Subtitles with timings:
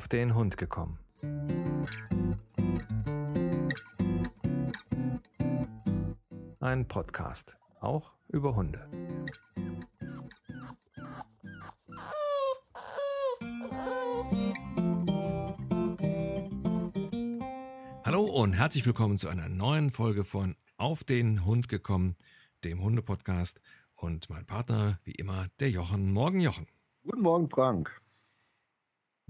[0.00, 0.98] auf den Hund gekommen.
[6.58, 8.88] Ein Podcast, auch über Hunde.
[18.02, 22.16] Hallo und herzlich willkommen zu einer neuen Folge von Auf den Hund gekommen,
[22.64, 23.60] dem Hunde-Podcast.
[23.96, 26.10] Und mein Partner, wie immer, der Jochen.
[26.10, 26.66] Morgen, Jochen.
[27.02, 27.99] Guten Morgen, Frank.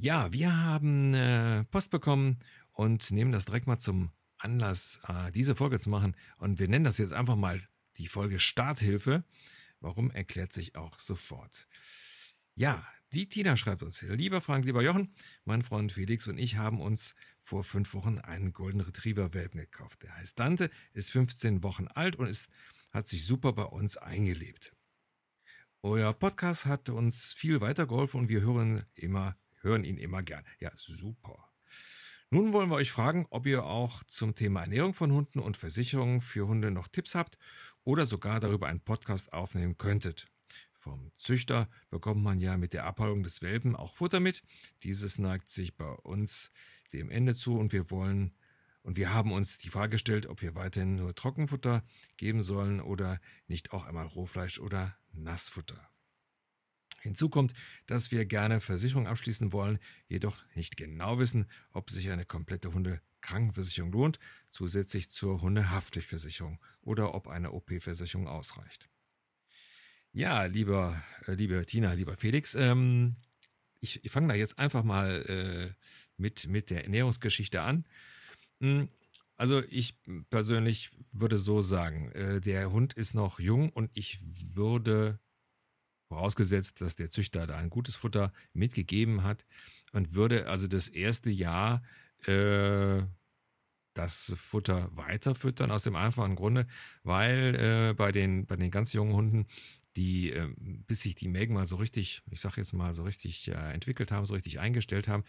[0.03, 2.39] Ja, wir haben äh, Post bekommen
[2.73, 6.17] und nehmen das direkt mal zum Anlass, äh, diese Folge zu machen.
[6.39, 7.61] Und wir nennen das jetzt einfach mal
[7.99, 9.25] die Folge Starthilfe.
[9.79, 11.69] Warum erklärt sich auch sofort.
[12.55, 12.83] Ja,
[13.13, 15.15] die Tina schreibt uns, lieber Frank, lieber Jochen,
[15.45, 20.03] mein Freund Felix und ich haben uns vor fünf Wochen einen Golden Retriever Welpen gekauft.
[20.03, 22.49] Der heißt Dante, ist 15 Wochen alt und ist,
[22.91, 24.75] hat sich super bei uns eingelebt.
[25.83, 30.45] Euer Podcast hat uns viel weitergeholfen und wir hören immer, hören ihn immer gern.
[30.59, 31.51] Ja, super.
[32.31, 36.21] Nun wollen wir euch fragen, ob ihr auch zum Thema Ernährung von Hunden und Versicherungen
[36.21, 37.39] für Hunde noch Tipps habt
[37.83, 40.29] oder sogar darüber einen Podcast aufnehmen könntet.
[40.79, 44.43] Vom Züchter bekommt man ja mit der Abholung des Welpen auch Futter mit.
[44.83, 46.53] Dieses neigt sich bei uns
[46.93, 48.35] dem Ende zu und wir wollen
[48.83, 51.85] und wir haben uns die Frage gestellt, ob wir weiterhin nur Trockenfutter
[52.17, 55.91] geben sollen oder nicht auch einmal Rohfleisch oder Nassfutter.
[57.01, 57.55] Hinzu kommt,
[57.87, 63.93] dass wir gerne Versicherung abschließen wollen, jedoch nicht genau wissen, ob sich eine komplette Hundekrankenversicherung
[63.93, 64.19] lohnt,
[64.51, 68.89] zusätzlich zur Hundehaftpflichtversicherung oder ob eine OP-Versicherung ausreicht.
[70.13, 73.17] Ja, lieber, äh, liebe Tina, lieber Felix, ähm,
[73.81, 75.75] ich, ich fange da jetzt einfach mal äh,
[76.17, 77.87] mit, mit der Ernährungsgeschichte an.
[78.61, 78.89] Hm,
[79.37, 79.95] also ich
[80.29, 84.19] persönlich würde so sagen, äh, der Hund ist noch jung und ich
[84.55, 85.19] würde,
[86.11, 89.47] vorausgesetzt, dass der Züchter da ein gutes Futter mitgegeben hat,
[89.93, 91.83] und würde also das erste Jahr
[92.27, 93.03] äh,
[93.95, 96.67] das Futter weiterfüttern aus dem einfachen Grunde,
[97.03, 99.47] weil äh, bei, den, bei den ganz jungen Hunden
[99.97, 103.49] die, äh, bis sich die Mägen mal so richtig, ich sag jetzt mal so richtig
[103.49, 105.25] äh, entwickelt haben, so richtig eingestellt haben,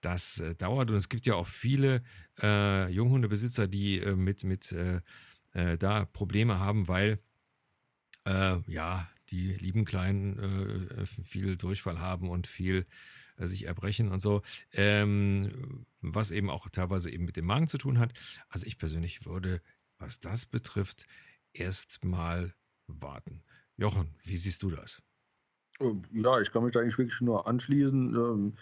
[0.00, 0.90] das äh, dauert.
[0.90, 2.02] Und es gibt ja auch viele
[2.40, 5.00] äh, Junghundebesitzer, die äh, mit, mit äh,
[5.52, 7.18] äh, da Probleme haben, weil
[8.24, 12.86] äh, ja, die lieben Kleinen äh, viel Durchfall haben und viel
[13.36, 17.78] äh, sich erbrechen und so, ähm, was eben auch teilweise eben mit dem Magen zu
[17.78, 18.12] tun hat.
[18.48, 19.60] Also ich persönlich würde,
[19.98, 21.06] was das betrifft,
[21.52, 22.54] erstmal
[22.86, 23.42] warten.
[23.76, 25.02] Jochen, wie siehst du das?
[26.10, 28.14] Ja, ich kann mich da eigentlich wirklich nur anschließen.
[28.14, 28.54] Ähm,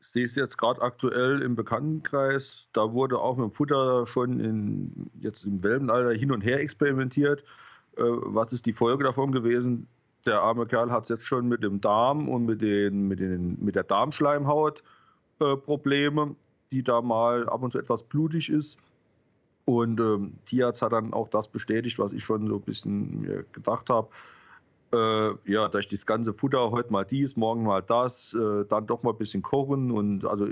[0.00, 2.68] ich sehe es jetzt gerade aktuell im Bekanntenkreis.
[2.72, 7.44] Da wurde auch mit dem Futter schon in, jetzt im Welpenalter hin und her experimentiert.
[7.96, 9.86] Äh, was ist die Folge davon gewesen?
[10.26, 13.62] Der arme Kerl hat es jetzt schon mit dem Darm und mit, den, mit, den,
[13.62, 14.82] mit der Darmschleimhaut
[15.40, 16.34] äh, Probleme,
[16.72, 18.78] die da mal ab und zu etwas blutig ist.
[19.66, 23.44] Und ähm, Tierarzt hat dann auch das bestätigt, was ich schon so ein bisschen mir
[23.52, 24.08] gedacht habe
[24.94, 29.02] äh, ja, durch das ganze Futter, heute mal dies, morgen mal das, äh, dann doch
[29.02, 30.46] mal ein bisschen kochen und also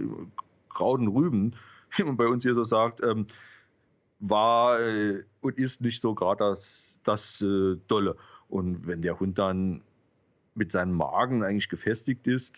[0.69, 1.55] Krauten, Rüben,
[1.97, 3.27] wie man bei uns hier so sagt, ähm,
[4.19, 8.17] war äh, und ist nicht so gerade das, das äh, Dolle.
[8.53, 9.81] Und wenn der Hund dann
[10.55, 12.55] mit seinem Magen eigentlich gefestigt ist,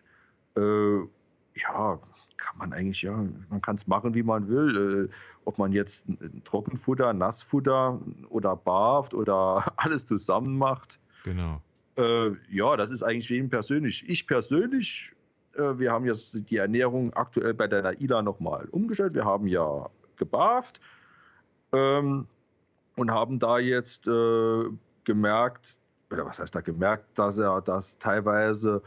[0.57, 2.01] äh, ja,
[2.37, 5.07] kann man eigentlich, ja, man kann es machen, wie man will.
[5.09, 6.07] Äh, ob man jetzt
[6.43, 10.99] Trockenfutter, Nassfutter oder barft oder alles zusammen macht.
[11.23, 11.63] Genau.
[11.97, 14.05] Äh, ja, das ist eigentlich jedem persönlich.
[14.09, 15.13] Ich persönlich,
[15.55, 19.15] äh, wir haben jetzt die Ernährung aktuell bei der Naila nochmal umgestellt.
[19.15, 20.81] Wir haben ja gebarft
[21.73, 22.27] ähm,
[22.97, 24.65] und haben da jetzt äh,
[25.05, 25.79] gemerkt,
[26.15, 28.83] oder was heißt da gemerkt, dass er das teilweise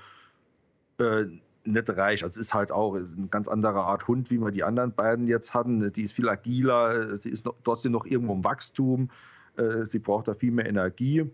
[1.00, 1.26] äh,
[1.68, 2.24] nicht reicht.
[2.24, 4.94] Also es ist halt auch ist eine ganz andere Art Hund, wie wir die anderen
[4.94, 5.92] beiden jetzt hatten.
[5.92, 9.10] Die ist viel agiler, sie ist noch, trotzdem noch irgendwo im Wachstum,
[9.58, 11.30] äh, sie braucht da viel mehr Energie.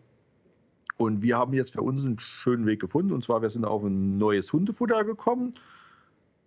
[0.97, 3.13] Und wir haben jetzt für uns einen schönen Weg gefunden.
[3.13, 5.55] Und zwar, wir sind auf ein neues Hundefutter gekommen,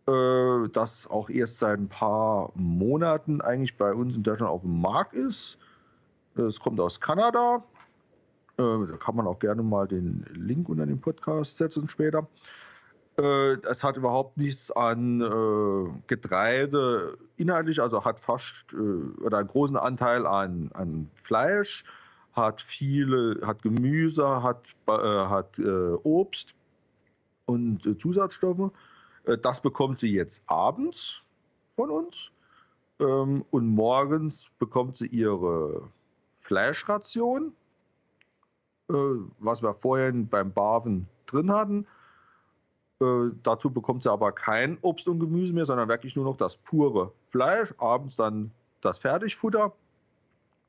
[0.07, 4.81] äh, das auch erst seit ein paar Monaten eigentlich bei uns in Deutschland auf dem
[4.81, 5.59] Markt ist.
[6.37, 7.65] Es kommt aus Kanada.
[8.59, 12.27] Äh, da kann man auch gerne mal den Link unter den Podcast setzen später.
[13.19, 15.21] Äh, es hat überhaupt nichts an
[16.07, 21.85] Getreide inhaltlich, also hat fast oder einen großen Anteil an, an Fleisch
[22.37, 26.55] hat viele, hat Gemüse, hat, äh, hat äh, Obst
[27.47, 28.71] und äh, Zusatzstoffe.
[29.25, 31.23] Äh, das bekommt sie jetzt abends
[31.75, 32.31] von uns.
[33.01, 35.91] Ähm, und morgens bekommt sie ihre
[36.39, 37.66] Fleischration, äh,
[38.89, 41.87] was wir vorhin beim Barven drin hatten.
[43.01, 46.57] Äh, dazu bekommt sie aber kein Obst und Gemüse mehr, sondern wirklich nur noch das
[46.57, 47.75] pure Fleisch.
[47.79, 49.75] Abends dann das Fertigfutter.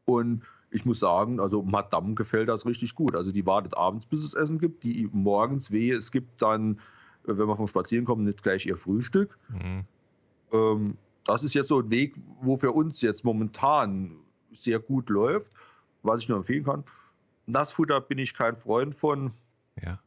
[0.06, 3.16] Und ich muss sagen, also Madame gefällt das richtig gut.
[3.16, 4.84] Also die wartet abends, bis es Essen gibt.
[4.84, 6.75] Die morgens wehe, es gibt dann,
[7.25, 9.38] äh, wenn wir vom Spazieren kommen, nicht gleich ihr Frühstück.
[9.50, 9.86] Mhm.
[10.52, 14.18] Ähm, das ist jetzt so ein Weg, wo für uns jetzt momentan
[14.52, 15.52] sehr gut läuft.
[16.04, 16.84] Was ich nur empfehlen kann.
[17.48, 19.32] Nassfutter bin ich kein Freund von.
[19.82, 20.00] Ja.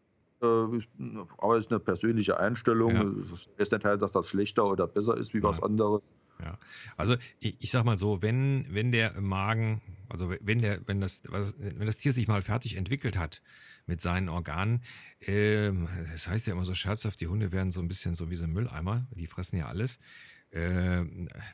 [0.42, 2.94] Äh, aber es ist eine persönliche Einstellung.
[2.94, 3.02] Ja.
[3.32, 6.14] Es ist nicht halt, dass das schlechter oder besser ist wie was anderes.
[6.42, 6.58] Ja,
[6.96, 11.22] also ich, ich sag mal so, wenn, wenn der Magen, also wenn der, wenn das,
[11.26, 13.42] wenn das Tier sich mal fertig entwickelt hat
[13.86, 14.82] mit seinen Organen,
[15.20, 15.70] äh,
[16.12, 18.44] das heißt ja immer so scherzhaft, die Hunde werden so ein bisschen so wie so
[18.44, 19.98] ein Mülleimer, die fressen ja alles.
[20.50, 21.04] Äh,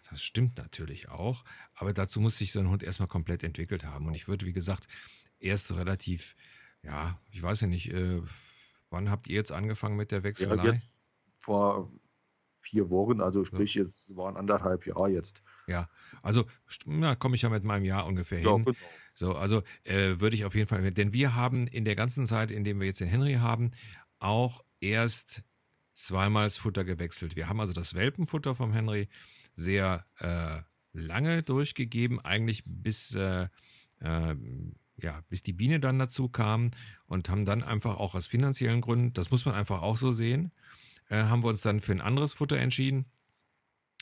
[0.09, 1.44] das stimmt natürlich auch,
[1.75, 4.06] aber dazu muss sich so ein Hund erstmal komplett entwickelt haben.
[4.06, 4.87] Und ich würde, wie gesagt,
[5.38, 6.37] erst relativ,
[6.83, 8.23] ja, ich weiß ja nicht, äh,
[8.91, 10.65] Wann habt ihr jetzt angefangen mit der Wechselei?
[10.65, 10.93] Ja, jetzt
[11.38, 11.93] vor
[12.61, 13.83] vier Wochen, also sprich, ja.
[13.83, 15.43] jetzt waren anderthalb Jahre jetzt.
[15.69, 15.88] Ja,
[16.23, 16.44] also
[16.87, 18.65] da komme ich ja mit meinem Jahr ungefähr ja, hin.
[18.65, 18.77] Genau.
[19.15, 22.50] So, also äh, würde ich auf jeden Fall, denn wir haben in der ganzen Zeit,
[22.50, 23.73] in dem wir jetzt den Henry haben,
[24.19, 25.43] auch erst
[25.93, 27.37] zweimal das Futter gewechselt.
[27.37, 29.09] Wir haben also das Welpenfutter vom Henry
[29.55, 30.61] sehr äh,
[30.93, 33.49] lange durchgegeben, eigentlich bis äh,
[34.00, 34.37] äh
[35.00, 36.70] ja, bis die Biene dann dazu kam
[37.06, 40.52] und haben dann einfach auch aus finanziellen Gründen, das muss man einfach auch so sehen,
[41.08, 43.06] äh, haben wir uns dann für ein anderes Futter entschieden.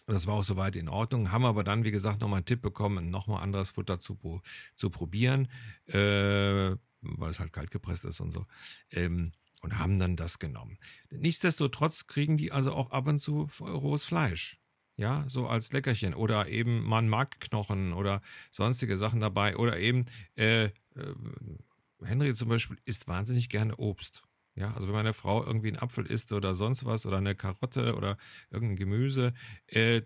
[0.06, 3.10] Das war auch soweit in Ordnung, haben aber dann, wie gesagt, nochmal einen Tipp bekommen,
[3.10, 4.42] nochmal anderes Futter zu,
[4.74, 5.48] zu probieren,
[5.86, 8.46] äh, weil es halt kalt gepresst ist und so.
[8.90, 10.78] Ähm, und haben dann das genommen.
[11.10, 14.60] Nichtsdestotrotz kriegen die also auch ab und zu rohes Fleisch
[14.96, 20.06] ja, so als Leckerchen oder eben mal ein Markknochen oder sonstige Sachen dabei oder eben
[20.36, 21.14] äh, äh,
[22.04, 24.22] Henry zum Beispiel isst wahnsinnig gerne Obst.
[24.56, 27.96] Ja, also wenn meine Frau irgendwie einen Apfel isst oder sonst was oder eine Karotte
[27.96, 28.16] oder
[28.50, 29.34] irgendein Gemüse,
[29.66, 30.02] äh,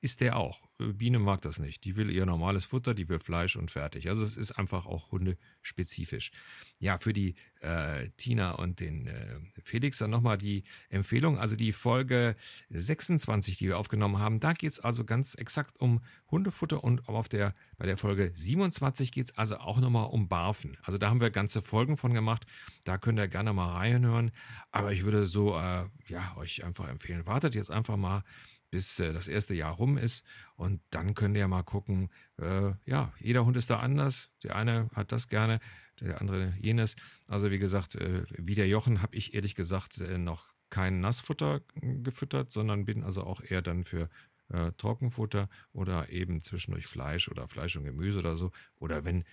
[0.00, 0.68] isst der auch.
[0.78, 1.84] Biene mag das nicht.
[1.84, 4.08] Die will ihr normales Futter, die will Fleisch und fertig.
[4.08, 6.32] Also es ist einfach auch hundespezifisch.
[6.78, 11.38] Ja, für die äh, Tina und den äh, Felix dann nochmal die Empfehlung.
[11.38, 12.36] Also die Folge
[12.68, 16.00] 26, die wir aufgenommen haben, da geht es also ganz exakt um
[16.30, 20.76] Hundefutter und auf der, bei der Folge 27 geht es also auch nochmal um Barfen.
[20.82, 22.46] Also da haben wir ganze Folgen von gemacht.
[22.84, 24.30] Da könnt ihr gerne mal reinhören.
[24.70, 28.22] Aber ich würde so, äh, ja, euch einfach empfehlen, wartet jetzt einfach mal
[28.70, 30.24] bis äh, das erste Jahr rum ist.
[30.56, 34.30] Und dann könnt ihr mal gucken, äh, ja, jeder Hund ist da anders.
[34.42, 35.60] Der eine hat das gerne,
[36.00, 36.96] der andere jenes.
[37.28, 41.60] Also wie gesagt, äh, wie der Jochen habe ich ehrlich gesagt äh, noch kein Nassfutter
[41.80, 44.08] gefüttert, sondern bin also auch eher dann für
[44.48, 48.50] äh, Trockenfutter oder eben zwischendurch Fleisch oder Fleisch und Gemüse oder so.
[48.78, 49.24] Oder wenn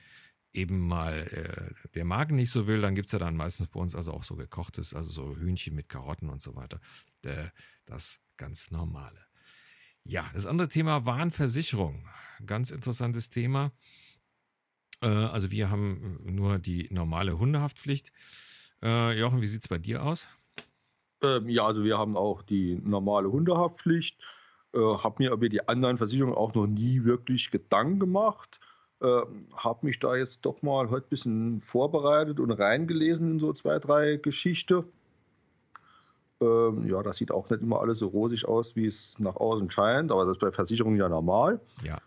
[0.53, 3.79] eben mal äh, der Magen nicht so will, dann gibt es ja dann meistens bei
[3.79, 6.79] uns also auch so gekochtes, also so Hühnchen mit Karotten und so weiter.
[7.23, 7.47] Äh,
[7.85, 9.25] das ganz normale.
[10.03, 12.07] Ja, das andere Thema Warnversicherung.
[12.45, 13.71] Ganz interessantes Thema.
[15.01, 18.11] Äh, also wir haben nur die normale Hundehaftpflicht.
[18.81, 20.27] Äh, Jochen, wie sieht es bei dir aus?
[21.23, 24.19] Ähm, ja, also wir haben auch die normale Hundehaftpflicht.
[24.73, 28.59] Äh, habe mir über die anderen Versicherungen auch noch nie wirklich Gedanken gemacht.
[29.03, 29.21] Äh,
[29.57, 33.77] habe mich da jetzt doch mal heute ein bisschen vorbereitet und reingelesen in so zwei,
[33.77, 34.85] drei Geschichten.
[36.39, 39.69] Ähm, ja, das sieht auch nicht immer alles so rosig aus, wie es nach außen
[39.71, 41.59] scheint, aber das ist bei Versicherungen ja normal.
[41.83, 41.99] Ja.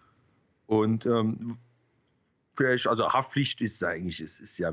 [0.66, 1.58] Und ähm,
[2.54, 4.72] vielleicht, also Haftpflicht ist eigentlich, ist, ist ja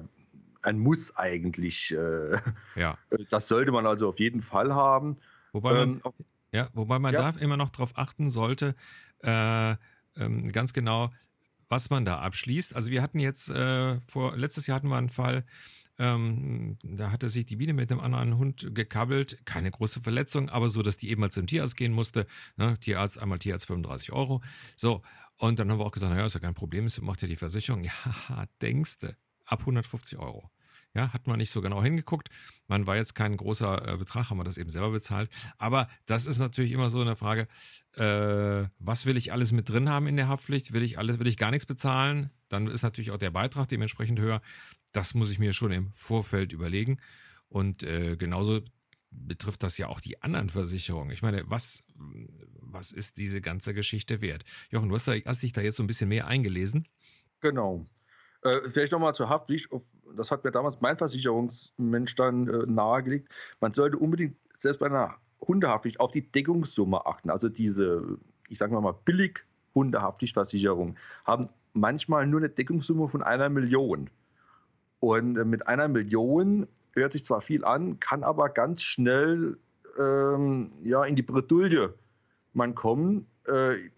[0.62, 1.92] ein Muss eigentlich.
[1.92, 2.38] Äh,
[2.76, 2.98] ja.
[3.30, 5.18] Das sollte man also auf jeden Fall haben.
[5.52, 6.14] Wobei man, ähm, auf,
[6.54, 7.22] ja, wobei man ja.
[7.22, 8.76] darf immer noch darauf achten sollte,
[9.24, 9.76] äh,
[10.16, 11.10] ähm, ganz genau,
[11.74, 12.76] was man da abschließt.
[12.76, 15.44] Also wir hatten jetzt äh, vor letztes Jahr hatten wir einen Fall,
[15.98, 19.44] ähm, da hatte sich die Biene mit einem anderen Hund gekabbelt.
[19.46, 22.28] Keine große Verletzung, aber so, dass die eben mal zum Tierarzt gehen musste.
[22.58, 22.78] Ne?
[22.80, 24.44] Tierarzt, einmal Tierarzt 35 Euro.
[24.76, 25.02] So.
[25.38, 27.36] Und dann haben wir auch gesagt, naja, ist ja kein Problem, es macht ja die
[27.36, 27.84] Versicherung.
[28.30, 30.52] Ja, denkste, ab 150 Euro.
[30.96, 32.30] Ja, hat man nicht so genau hingeguckt.
[32.68, 35.30] Man war jetzt kein großer äh, Betrag, haben wir das eben selber bezahlt.
[35.58, 37.48] Aber das ist natürlich immer so eine Frage,
[37.94, 40.72] äh, was will ich alles mit drin haben in der Haftpflicht?
[40.72, 42.30] Will ich alles, will ich gar nichts bezahlen?
[42.48, 44.42] Dann ist natürlich auch der Beitrag dementsprechend höher.
[44.92, 47.00] Das muss ich mir schon im Vorfeld überlegen.
[47.50, 48.62] Und äh, genauso
[49.10, 51.12] betrifft das ja auch die anderen Versicherungen.
[51.12, 54.44] Ich meine, was, was ist diese ganze Geschichte wert?
[54.70, 56.88] Jochen, du hast, da, hast dich da jetzt so ein bisschen mehr eingelesen.
[57.40, 57.88] Genau.
[58.44, 59.70] Äh, vielleicht nochmal zur Haftpflicht.
[60.16, 63.30] Das hat mir damals mein Versicherungsmensch dann äh, nahegelegt.
[63.60, 67.30] Man sollte unbedingt, selbst bei einer Hundehaftpflicht, auf die Deckungssumme achten.
[67.30, 68.18] Also diese,
[68.50, 69.46] ich sage mal, billig
[69.76, 70.96] Hundehaftpflichtversicherung
[71.26, 74.10] haben manchmal nur eine Deckungssumme von einer Million.
[75.00, 79.58] Und äh, mit einer Million hört sich zwar viel an, kann aber ganz schnell
[79.98, 81.94] ähm, ja, in die Bredouille
[82.54, 83.26] man kommen.
[83.48, 83.90] Äh,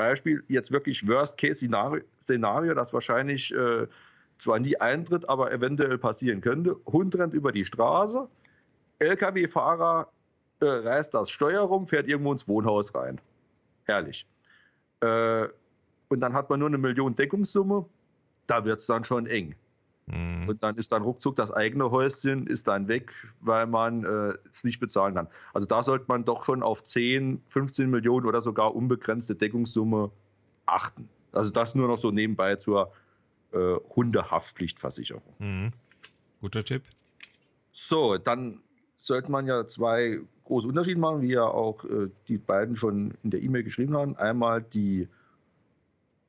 [0.00, 3.86] Beispiel jetzt wirklich Worst-Case-Szenario, das wahrscheinlich äh,
[4.38, 6.76] zwar nie eintritt, aber eventuell passieren könnte.
[6.86, 8.26] Hund rennt über die Straße,
[8.98, 10.10] LKW-Fahrer
[10.60, 13.20] äh, reißt das Steuer rum, fährt irgendwo ins Wohnhaus rein.
[13.84, 14.26] Herrlich.
[15.00, 15.48] Äh,
[16.08, 17.84] und dann hat man nur eine Million Deckungssumme,
[18.46, 19.54] da wird es dann schon eng.
[20.12, 20.48] Mhm.
[20.48, 24.64] Und dann ist dann ruckzuck das eigene Häuschen ist dann weg, weil man äh, es
[24.64, 25.28] nicht bezahlen kann.
[25.52, 30.10] Also da sollte man doch schon auf 10, 15 Millionen oder sogar unbegrenzte Deckungssumme
[30.66, 31.08] achten.
[31.32, 32.92] Also das nur noch so nebenbei zur
[33.52, 35.22] äh, Hundehaftpflichtversicherung.
[35.38, 35.72] Mhm.
[36.40, 36.82] Guter Tipp.
[37.72, 38.60] So, dann
[39.00, 43.30] sollte man ja zwei große Unterschiede machen, wie ja auch äh, die beiden schon in
[43.30, 44.16] der E-Mail geschrieben haben.
[44.16, 45.08] Einmal die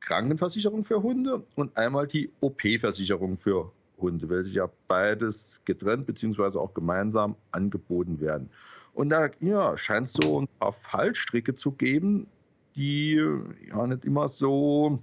[0.01, 6.57] Krankenversicherung für Hunde und einmal die OP-Versicherung für Hunde, welche ja beides getrennt bzw.
[6.57, 8.49] auch gemeinsam angeboten werden.
[8.93, 12.27] Und da ja, scheint es so ein paar Fallstricke zu geben,
[12.75, 13.21] die
[13.67, 14.99] ja nicht immer so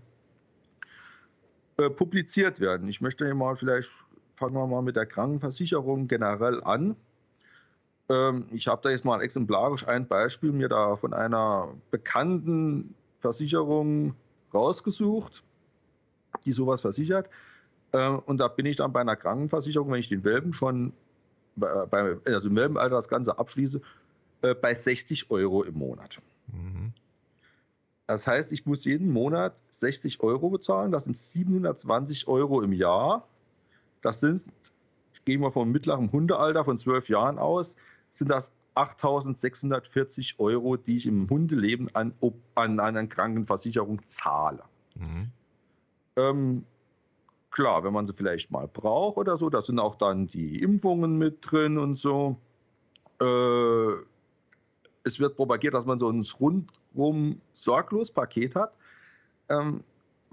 [1.78, 2.88] äh, publiziert werden.
[2.88, 3.93] Ich möchte hier mal vielleicht
[4.35, 6.97] fangen wir mal mit der Krankenversicherung generell an.
[8.09, 14.14] Ähm, ich habe da jetzt mal exemplarisch ein Beispiel mir da von einer bekannten Versicherung
[14.52, 15.43] rausgesucht,
[16.45, 17.28] die sowas versichert.
[17.93, 20.93] Äh, und da bin ich dann bei einer Krankenversicherung, wenn ich den Welpen schon,
[21.57, 23.81] bei, also im Welpenalter das Ganze abschließe,
[24.43, 26.21] äh, bei 60 Euro im Monat.
[26.52, 26.93] Mhm.
[28.07, 30.93] Das heißt, ich muss jeden Monat 60 Euro bezahlen.
[30.93, 33.28] Das sind 720 Euro im Jahr.
[34.00, 34.47] Das sind,
[35.12, 37.76] ich gehe mal vom mittleren Hundealter von 12 Jahren aus,
[38.11, 42.14] sind das 8.640 Euro, die ich im Hundeleben an,
[42.54, 44.62] an einer Krankenversicherung zahle.
[44.94, 45.30] Mhm.
[46.16, 46.64] Ähm,
[47.50, 51.18] klar, wenn man sie vielleicht mal braucht oder so, da sind auch dann die Impfungen
[51.18, 52.37] mit drin und so.
[53.20, 53.94] Äh,
[55.02, 58.75] es wird propagiert, dass man so ein rundum sorglos Paket hat,
[59.49, 59.82] ähm,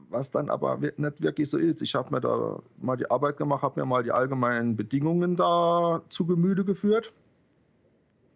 [0.09, 1.81] was dann aber nicht wirklich so ist.
[1.81, 6.03] Ich habe mir da mal die Arbeit gemacht, habe mir mal die allgemeinen Bedingungen da
[6.09, 7.11] zu Gemüte geführt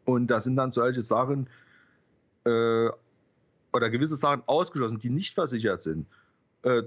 [0.09, 1.47] und da sind dann solche Sachen
[2.45, 2.89] äh,
[3.71, 6.07] oder gewisse Sachen ausgeschlossen, die nicht versichert sind.
[6.63, 6.83] Äh,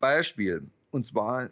[0.00, 1.50] Beispiel, und zwar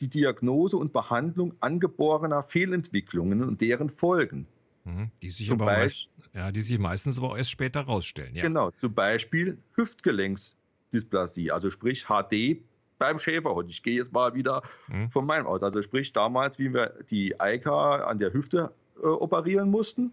[0.00, 4.46] die Diagnose und Behandlung angeborener Fehlentwicklungen und deren Folgen.
[4.84, 8.34] Mhm, die, sich aber meist, ja, die sich meistens aber erst später rausstellen.
[8.34, 8.42] Ja.
[8.42, 12.60] Genau, zum Beispiel Hüftgelenksdysplasie, also sprich HD
[12.98, 13.70] beim Schäferhund.
[13.70, 15.10] Ich gehe jetzt mal wieder mhm.
[15.10, 15.62] von meinem aus.
[15.62, 20.12] Also sprich damals, wie wir die Eika an der Hüfte äh, operieren mussten,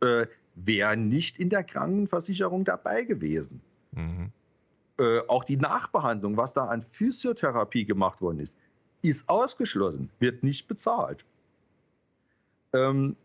[0.00, 3.60] äh, wäre nicht in der Krankenversicherung dabei gewesen.
[3.92, 4.30] Mhm.
[4.98, 8.56] Äh, auch die Nachbehandlung, was da an Physiotherapie gemacht worden ist,
[9.02, 11.24] ist ausgeschlossen, wird nicht bezahlt.
[12.72, 13.16] Ähm,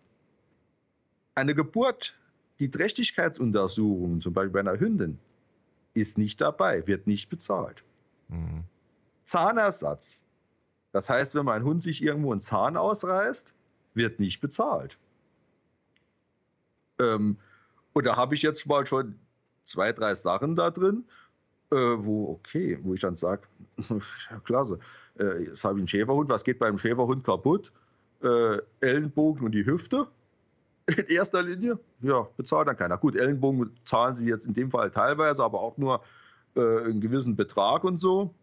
[1.35, 2.15] eine Geburt,
[2.59, 5.19] die Trächtigkeitsuntersuchung, zum Beispiel bei einer Hündin,
[5.93, 7.83] ist nicht dabei, wird nicht bezahlt.
[8.27, 8.63] Mhm.
[9.25, 10.23] Zahnersatz.
[10.91, 13.53] Das heißt, wenn mein Hund sich irgendwo einen Zahn ausreißt,
[13.93, 14.97] wird nicht bezahlt.
[16.99, 17.37] Ähm,
[17.93, 19.15] und da habe ich jetzt mal schon
[19.65, 21.03] zwei, drei Sachen da drin,
[21.71, 23.43] äh, wo, okay, wo ich dann sage,
[23.89, 24.79] ja, klasse,
[25.19, 27.71] äh, jetzt habe ich einen Schäferhund, was geht beim Schäferhund kaputt?
[28.21, 30.07] Äh, Ellenbogen und die Hüfte
[30.87, 32.97] in erster Linie, ja, bezahlt dann keiner.
[32.97, 36.03] Gut, Ellenbogen zahlen sie jetzt in dem Fall teilweise, aber auch nur
[36.55, 38.33] äh, einen gewissen Betrag und so.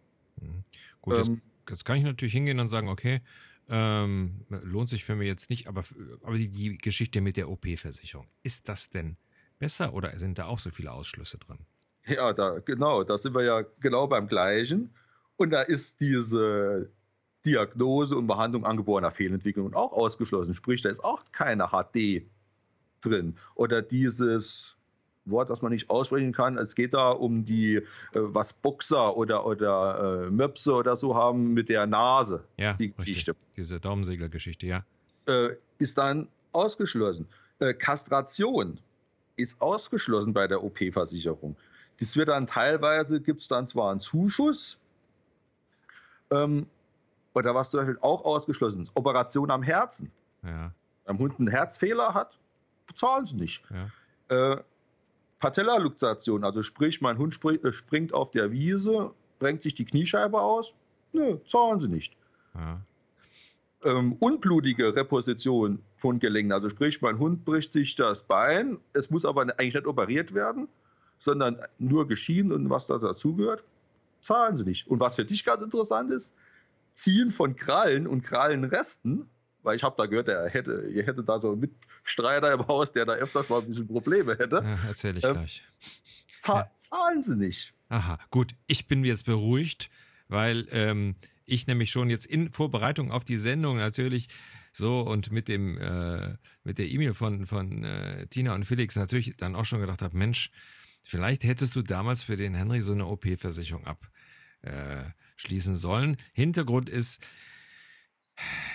[0.40, 0.64] Mhm.
[1.02, 3.20] Gut, ähm, jetzt, jetzt, kann ich natürlich hingehen und sagen, okay,
[3.68, 5.84] ähm, lohnt sich für mich jetzt nicht, aber,
[6.22, 9.16] aber die, die Geschichte mit der OP-Versicherung, ist das denn
[9.58, 11.58] besser oder sind da auch so viele Ausschlüsse drin?
[12.06, 14.94] Ja, da, genau, da sind wir ja genau beim Gleichen.
[15.36, 16.90] Und da ist diese
[17.44, 20.54] Diagnose und Behandlung angeborener Fehlentwicklungen auch ausgeschlossen.
[20.54, 22.26] Sprich, da ist auch keine HD
[23.00, 23.36] drin.
[23.54, 24.75] Oder dieses
[25.30, 26.58] Wort, das man nicht aussprechen kann.
[26.58, 27.82] Es geht da um die, äh,
[28.14, 32.44] was Boxer oder, oder äh, Möpse oder so haben mit der Nase.
[32.56, 33.34] Ja, die Geschichte.
[33.56, 34.84] Diese Daumensegelgeschichte, ja.
[35.26, 37.26] Äh, ist dann ausgeschlossen.
[37.58, 38.78] Äh, Kastration
[39.36, 41.56] ist ausgeschlossen bei der OP-Versicherung.
[42.00, 44.78] Das wird dann teilweise, gibt es dann zwar einen Zuschuss,
[46.30, 46.66] ähm,
[47.34, 50.10] oder was zum Beispiel auch ausgeschlossen ist, Operation am Herzen.
[50.42, 50.72] Ja.
[51.04, 52.38] Wenn ein Hund einen Herzfehler hat,
[52.86, 53.62] bezahlen sie nicht.
[54.28, 54.52] Ja.
[54.52, 54.62] Äh,
[55.46, 60.74] Patellaluxation, also sprich, mein Hund äh, springt auf der Wiese, bringt sich die Kniescheibe aus,
[61.12, 62.16] nö, zahlen sie nicht.
[62.56, 62.80] Ja.
[63.84, 69.24] Ähm, unblutige Reposition von Gelenken, also sprich, mein Hund bricht sich das Bein, es muss
[69.24, 70.66] aber eigentlich nicht operiert werden,
[71.20, 73.62] sondern nur geschieden und was da dazugehört,
[74.22, 74.88] zahlen sie nicht.
[74.88, 76.34] Und was für dich ganz interessant ist,
[76.94, 79.28] Ziehen von Krallen und Krallenresten,
[79.66, 82.92] weil ich habe da gehört, er hätte, ihr hättet da so einen Mitstreiter im Haus,
[82.92, 84.62] der da öfters mal ein bisschen Probleme hätte.
[84.64, 85.64] Ja, erzähle ich ähm, gleich.
[86.40, 87.74] Zahl, Zahlen sie nicht.
[87.88, 88.54] Aha, gut.
[88.68, 89.90] Ich bin jetzt beruhigt,
[90.28, 94.28] weil ähm, ich nämlich schon jetzt in Vorbereitung auf die Sendung natürlich
[94.72, 99.36] so und mit dem äh, mit der E-Mail von von äh, Tina und Felix natürlich
[99.36, 100.52] dann auch schon gedacht habe, Mensch,
[101.02, 103.84] vielleicht hättest du damals für den Henry so eine OP-Versicherung
[104.62, 106.18] abschließen äh, sollen.
[106.34, 107.20] Hintergrund ist,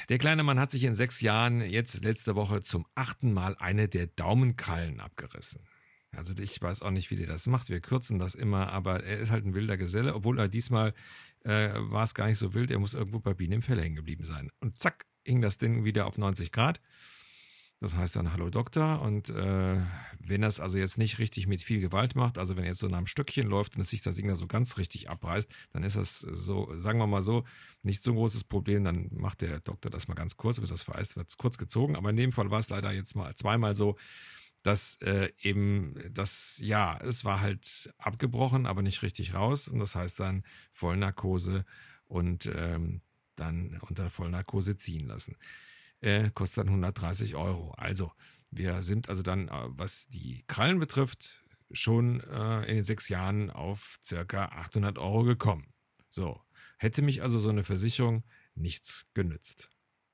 [0.10, 3.88] der kleine Mann hat sich in sechs Jahren jetzt letzte Woche zum achten Mal eine
[3.88, 5.68] der Daumenkrallen abgerissen.
[6.16, 7.70] Also ich weiß auch nicht, wie der das macht.
[7.70, 10.94] Wir kürzen das immer, aber er ist halt ein wilder Geselle, obwohl er diesmal
[11.44, 12.70] äh, war es gar nicht so wild.
[12.72, 14.52] Er muss irgendwo bei Bienen im Fell hängen geblieben sein.
[14.60, 16.82] Und zack, hing das Ding wieder auf 90 Grad.
[17.82, 19.02] Das heißt dann Hallo Doktor.
[19.02, 19.82] Und äh,
[20.20, 22.88] wenn das also jetzt nicht richtig mit viel Gewalt macht, also wenn er jetzt so
[22.88, 25.82] nach einem Stückchen läuft und es sich das Ding da so ganz richtig abreißt, dann
[25.84, 27.44] ist das so, sagen wir mal so,
[27.82, 28.84] nicht so ein großes Problem.
[28.84, 31.96] Dann macht der Doktor das mal ganz kurz, wird das vereist, wird kurz gezogen.
[31.96, 33.98] Aber in dem Fall war es leider jetzt mal zweimal so,
[34.62, 39.68] dass äh, eben das, ja, es war halt abgebrochen, aber nicht richtig raus.
[39.68, 41.66] Und das heißt dann Vollnarkose
[42.06, 43.00] und ähm,
[43.36, 45.36] dann unter Vollnarkose ziehen lassen.
[46.02, 47.72] Äh, kostet dann 130 Euro.
[47.78, 48.12] Also,
[48.50, 53.50] wir sind also dann, äh, was die Krallen betrifft, schon äh, in den sechs Jahren
[53.50, 55.74] auf circa 800 Euro gekommen.
[56.10, 56.42] So,
[56.78, 58.24] hätte mich also so eine Versicherung
[58.56, 59.70] nichts genützt.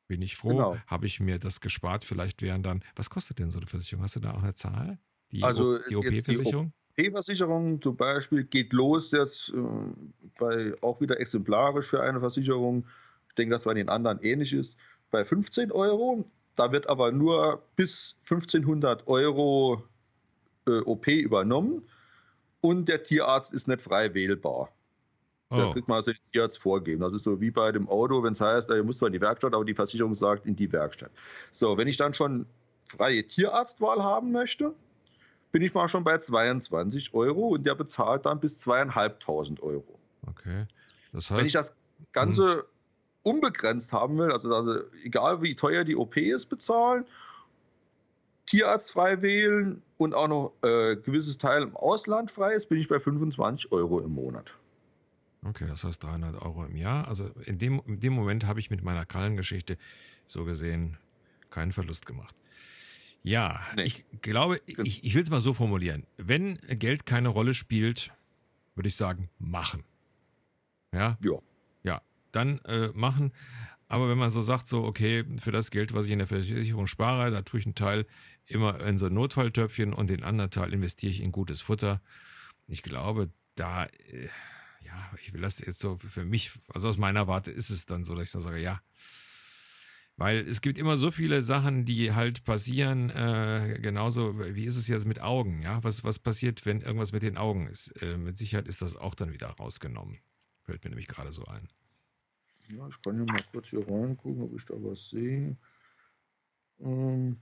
[0.07, 0.77] Bin ich froh, genau.
[0.87, 2.05] habe ich mir das gespart.
[2.05, 4.03] Vielleicht wären dann, was kostet denn so eine Versicherung?
[4.03, 4.99] Hast du da auch eine Zahl?
[5.31, 6.71] Die, also die OP-Versicherung?
[6.97, 9.57] Die OP-Versicherung zum Beispiel geht los jetzt äh,
[10.39, 12.85] bei auch wieder exemplarisch für eine Versicherung.
[13.27, 14.77] Ich denke, dass bei den anderen ähnlich ist.
[15.11, 16.25] Bei 15 Euro.
[16.55, 19.83] Da wird aber nur bis 1500 Euro
[20.67, 21.83] äh, OP übernommen
[22.61, 24.69] und der Tierarzt ist nicht frei wählbar.
[25.49, 25.71] Da oh.
[25.71, 27.01] kriegt man also den Tierarzt vorgeben.
[27.01, 29.21] Das ist so wie bei dem Auto, wenn es heißt, ihr müsst zwar in die
[29.21, 31.11] Werkstatt, aber die Versicherung sagt in die Werkstatt.
[31.51, 32.45] So, wenn ich dann schon
[32.89, 34.73] freie Tierarztwahl haben möchte,
[35.51, 39.99] bin ich mal schon bei 22 Euro und der bezahlt dann bis zweieinhalbtausend Euro.
[40.27, 40.65] Okay.
[41.13, 41.75] Das heißt, wenn ich das
[42.11, 42.63] Ganze hm.
[43.27, 47.05] Unbegrenzt haben will, also, also egal wie teuer die OP ist, bezahlen,
[48.45, 52.87] Tierarzt frei wählen und auch noch äh, gewisses Teil im Ausland frei ist, bin ich
[52.87, 54.53] bei 25 Euro im Monat.
[55.43, 57.07] Okay, das heißt 300 Euro im Jahr.
[57.07, 59.77] Also in dem, in dem Moment habe ich mit meiner Krallengeschichte
[60.25, 60.97] so gesehen
[61.49, 62.35] keinen Verlust gemacht.
[63.23, 63.83] Ja, nee.
[63.83, 66.05] ich glaube, ich, ich will es mal so formulieren.
[66.15, 68.13] Wenn Geld keine Rolle spielt,
[68.75, 69.83] würde ich sagen, machen.
[70.93, 71.17] Ja?
[71.21, 71.39] Ja.
[72.31, 73.31] Dann äh, machen.
[73.87, 76.87] Aber wenn man so sagt, so, okay, für das Geld, was ich in der Versicherung
[76.87, 78.05] spare, da tue ich einen Teil
[78.45, 82.01] immer in so ein Notfalltöpfchen und den anderen Teil investiere ich in gutes Futter.
[82.67, 83.85] Ich glaube, da.
[83.85, 84.29] Äh,
[84.87, 88.05] ja, ich will das jetzt so für mich, also aus meiner Warte ist es dann
[88.05, 88.81] so, dass ich nur sage, ja.
[90.15, 94.87] Weil es gibt immer so viele Sachen, die halt passieren, äh, genauso, wie ist es
[94.87, 95.83] jetzt mit Augen, ja?
[95.83, 97.89] Was, was passiert, wenn irgendwas mit den Augen ist?
[98.01, 100.19] Äh, mit Sicherheit ist das auch dann wieder rausgenommen.
[100.63, 101.67] Fällt mir nämlich gerade so ein.
[102.71, 105.57] Ja, ich kann ja mal kurz hier reingucken, ob ich da was sehe.
[106.79, 107.37] Ähm.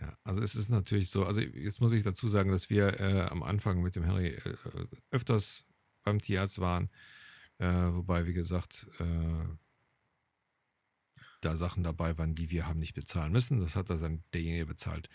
[0.00, 3.22] Ja, also es ist natürlich so, also jetzt muss ich dazu sagen, dass wir äh,
[3.28, 4.54] am Anfang mit dem Henry äh,
[5.10, 5.66] öfters
[6.04, 6.90] beim Tierarzt waren,
[7.58, 9.44] äh, wobei, wie gesagt, äh,
[11.40, 13.60] da Sachen dabei waren, die wir haben nicht bezahlen müssen.
[13.60, 15.08] Das hat dann derjenige bezahlt,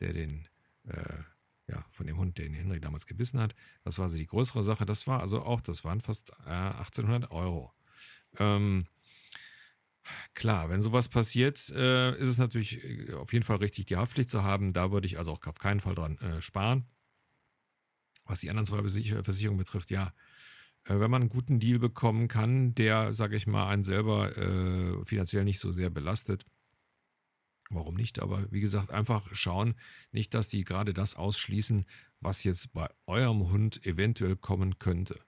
[0.00, 0.48] der den,
[0.84, 1.22] äh,
[1.68, 3.54] ja, von dem Hund, den Henry damals gebissen hat.
[3.84, 4.86] Das war also die größere Sache.
[4.86, 7.72] Das war also auch, das waren fast 1800 äh, Euro.
[8.38, 8.86] Ähm,
[10.34, 14.30] Klar, wenn sowas passiert, äh, ist es natürlich äh, auf jeden Fall richtig, die Haftpflicht
[14.30, 14.72] zu haben.
[14.72, 16.86] Da würde ich also auch auf keinen Fall dran äh, sparen.
[18.24, 18.78] Was die anderen zwei
[19.22, 20.12] Versicherungen betrifft, ja,
[20.84, 25.44] wenn man einen guten Deal bekommen kann, der, sage ich mal, einen selber äh, finanziell
[25.44, 26.44] nicht so sehr belastet,
[27.70, 28.20] warum nicht?
[28.20, 29.74] Aber wie gesagt, einfach schauen,
[30.12, 31.86] nicht, dass die gerade das ausschließen,
[32.20, 35.20] was jetzt bei eurem Hund eventuell kommen könnte.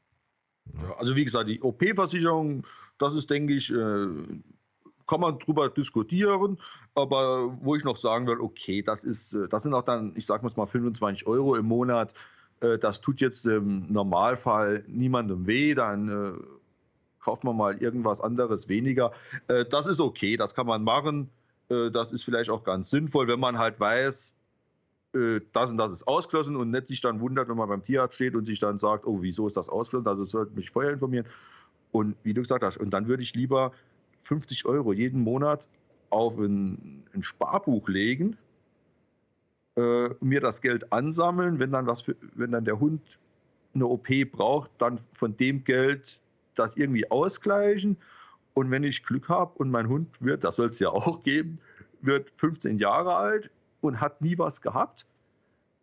[0.75, 2.67] Ja, also wie gesagt, die OP-Versicherung,
[2.99, 4.07] das ist, denke ich, äh,
[5.07, 6.59] kann man drüber diskutieren,
[6.95, 10.27] aber wo ich noch sagen will, okay, das ist, äh, das sind auch dann, ich
[10.27, 12.15] sage mal 25 Euro im Monat.
[12.63, 16.33] Äh, das tut jetzt im Normalfall niemandem weh, dann äh,
[17.21, 19.13] kauft man mal irgendwas anderes weniger.
[19.47, 21.31] Das ist okay, das kann man machen.
[21.69, 24.35] Das ist vielleicht auch ganz sinnvoll, wenn man halt weiß,
[25.53, 28.35] das und das ist ausgeschlossen und nicht sich dann wundert, wenn man beim Tierarzt steht
[28.35, 30.09] und sich dann sagt, oh, wieso ist das ausgeschlossen?
[30.09, 31.27] Also sollte mich vorher informieren.
[31.93, 33.71] Und wie du gesagt hast, und dann würde ich lieber
[34.25, 35.69] 50 Euro jeden Monat
[36.11, 38.37] auf ein, ein Sparbuch legen
[39.77, 43.19] äh, mir das Geld ansammeln, wenn dann was für, wenn dann der Hund
[43.75, 46.21] eine OP braucht, dann von dem Geld
[46.55, 47.97] das irgendwie ausgleichen.
[48.55, 51.59] Und wenn ich Glück habe und mein Hund wird, das soll es ja auch geben,
[52.03, 55.07] wird 15 Jahre alt und hat nie was gehabt,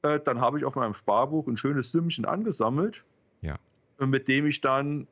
[0.03, 3.03] äh, dann habe ich auf meinem Sparbuch ein schönes Sümmchen angesammelt,
[3.41, 3.57] ja.
[3.99, 5.07] mit dem ich dann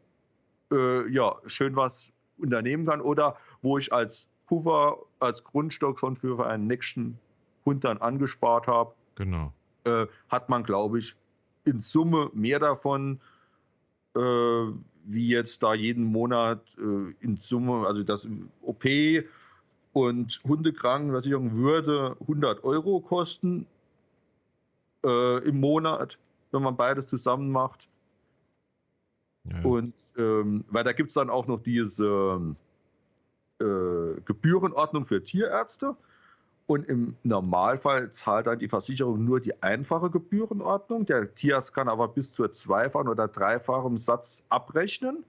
[0.72, 6.46] äh, ja, schön was unternehmen kann oder wo ich als Puffer, als Grundstock schon für
[6.46, 7.20] einen nächsten
[7.68, 8.94] Hund dann angespart habe.
[9.16, 9.54] Genau.
[9.84, 11.16] Äh, hat man, glaube ich,
[11.66, 13.20] in Summe mehr davon,
[14.16, 18.28] äh, wie jetzt da jeden Monat äh, in Summe, also das
[18.62, 18.86] OP
[19.94, 23.66] und Hundekrankenversicherung würde 100 Euro kosten
[25.04, 26.18] äh, im Monat,
[26.52, 27.90] wenn man beides zusammen macht.
[29.44, 29.62] Ja.
[29.64, 32.56] Und ähm, weil da gibt es dann auch noch diese
[33.60, 35.96] äh, Gebührenordnung für Tierärzte.
[36.68, 41.06] Und im Normalfall zahlt dann die Versicherung nur die einfache Gebührenordnung.
[41.06, 45.24] Der Tierarzt kann aber bis zu zweifachen oder dreifachen Satz abrechnen.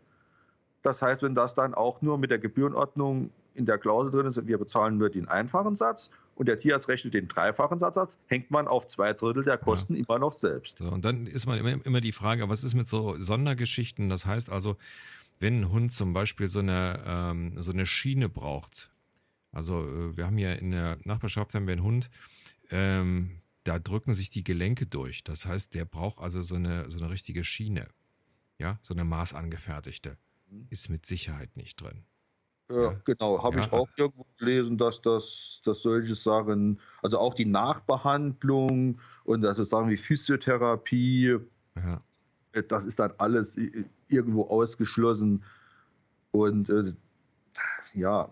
[0.83, 4.47] Das heißt, wenn das dann auch nur mit der Gebührenordnung in der Klausel drin ist,
[4.49, 8.67] wir bezahlen nur den einfachen Satz und der Tierarzt rechnet den dreifachen Satz, hängt man
[8.69, 10.05] auf zwei Drittel der Kosten ja.
[10.05, 10.79] immer noch selbst.
[10.79, 14.09] So, und dann ist man immer, immer die Frage, was ist mit so Sondergeschichten?
[14.09, 14.77] Das heißt also,
[15.41, 18.91] wenn ein Hund zum Beispiel so eine, ähm, so eine Schiene braucht,
[19.53, 22.11] also äh, wir haben hier in der Nachbarschaft haben wir einen Hund,
[22.71, 25.25] ähm, da drücken sich die Gelenke durch.
[25.25, 27.89] Das heißt, der braucht also so eine, so eine richtige Schiene.
[28.59, 30.17] Ja, so eine maßangefertigte.
[30.51, 30.67] Mhm.
[30.71, 32.05] Ist mit Sicherheit nicht drin.
[32.71, 33.01] Ja, ja.
[33.05, 33.43] genau.
[33.43, 33.67] Habe ja.
[33.67, 39.65] ich auch irgendwo gelesen, dass das dass solche Sachen, also auch die Nachbehandlung und also
[39.65, 41.39] Sachen wie Physiotherapie,
[41.77, 42.03] ja.
[42.53, 43.57] Äh, das ist dann alles
[44.09, 45.45] irgendwo ausgeschlossen.
[46.31, 46.93] Und äh,
[47.95, 48.29] ja,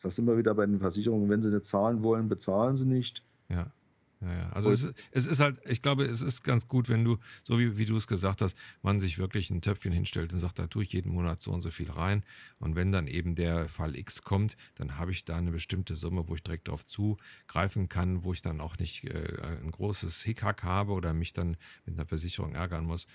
[0.00, 1.28] das sind wir wieder bei den Versicherungen.
[1.28, 3.24] Wenn sie nicht zahlen wollen, bezahlen sie nicht.
[3.48, 3.72] Ja.
[4.20, 4.50] Ja, ja.
[4.50, 7.76] Also es, es, ist halt, ich glaube, es ist ganz gut, wenn du, so wie,
[7.76, 10.82] wie du es gesagt hast, man sich wirklich ein Töpfchen hinstellt und sagt, da tue
[10.82, 12.24] ich jeden Monat so und so viel rein.
[12.58, 16.28] Und wenn dann eben der Fall X kommt, dann habe ich da eine bestimmte Summe,
[16.28, 20.64] wo ich direkt darauf zugreifen kann, wo ich dann auch nicht äh, ein großes Hickhack
[20.64, 21.56] habe oder mich dann
[21.86, 23.06] mit einer Versicherung ärgern muss.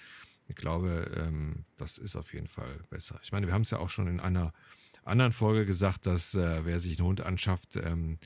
[0.48, 3.20] Ich glaube, ähm, das ist auf jeden Fall besser.
[3.24, 4.54] Ich meine, wir haben es ja auch schon in einer
[5.06, 8.20] anderen Folge gesagt, dass äh, wer sich einen Hund anschafft, ähm,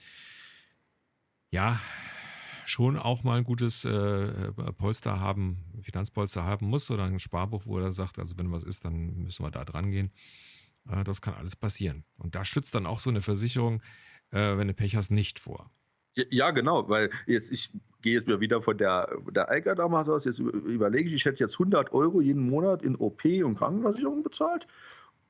[1.49, 1.79] ja,
[2.65, 7.79] schon auch mal ein gutes äh, Polster haben, Finanzpolster haben muss oder ein Sparbuch, wo
[7.79, 10.11] er sagt, also wenn was ist, dann müssen wir da dran gehen.
[10.89, 12.03] Äh, das kann alles passieren.
[12.17, 13.81] Und da schützt dann auch so eine Versicherung,
[14.31, 15.71] äh, wenn du Pech hast, nicht vor.
[16.29, 17.69] Ja, genau, weil jetzt ich
[18.01, 21.43] gehe jetzt mir wieder von der, der Eiger damals aus, jetzt überlege ich, ich hätte
[21.43, 24.67] jetzt 100 Euro jeden Monat in OP und Krankenversicherung bezahlt,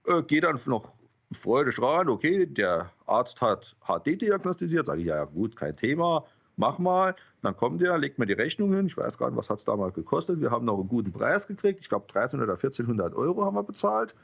[0.06, 0.97] äh, gehe dann noch
[1.32, 6.80] freudig ran, okay, der Arzt hat HD diagnostiziert, sage ich, ja gut, kein Thema, mach
[6.80, 7.16] mal.
[7.42, 9.66] Dann kommt der, legt mir die Rechnung hin, ich weiß gar nicht, was hat es
[9.66, 13.46] damals gekostet, wir haben noch einen guten Preis gekriegt, ich glaube 1300 oder 1400 Euro
[13.46, 14.16] haben wir bezahlt,